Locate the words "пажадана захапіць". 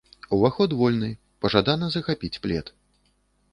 1.45-2.39